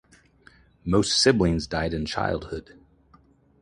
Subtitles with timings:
[0.83, 2.75] Most siblings died in childhood.